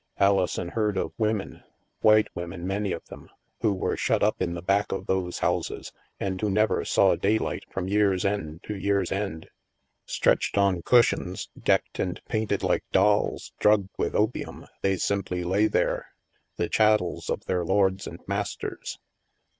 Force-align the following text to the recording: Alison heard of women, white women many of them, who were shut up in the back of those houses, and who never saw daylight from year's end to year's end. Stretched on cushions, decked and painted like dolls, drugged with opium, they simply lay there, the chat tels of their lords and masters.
Alison 0.17 0.69
heard 0.69 0.97
of 0.97 1.11
women, 1.19 1.61
white 1.99 2.27
women 2.33 2.65
many 2.65 2.91
of 2.91 3.05
them, 3.09 3.29
who 3.61 3.71
were 3.71 3.95
shut 3.95 4.23
up 4.23 4.41
in 4.41 4.55
the 4.55 4.61
back 4.63 4.91
of 4.91 5.05
those 5.05 5.37
houses, 5.37 5.91
and 6.19 6.41
who 6.41 6.49
never 6.49 6.83
saw 6.83 7.15
daylight 7.15 7.63
from 7.69 7.87
year's 7.87 8.25
end 8.25 8.63
to 8.63 8.75
year's 8.75 9.11
end. 9.11 9.49
Stretched 10.07 10.57
on 10.57 10.81
cushions, 10.81 11.49
decked 11.55 11.99
and 11.99 12.19
painted 12.25 12.63
like 12.63 12.83
dolls, 12.91 13.53
drugged 13.59 13.89
with 13.95 14.15
opium, 14.15 14.65
they 14.81 14.97
simply 14.97 15.43
lay 15.43 15.67
there, 15.67 16.07
the 16.57 16.67
chat 16.67 16.97
tels 16.97 17.29
of 17.29 17.45
their 17.45 17.63
lords 17.63 18.07
and 18.07 18.21
masters. 18.27 18.97